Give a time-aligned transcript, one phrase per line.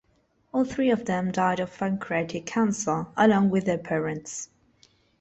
[0.51, 4.49] All three of them died of pancreatic cancer, along with their parents.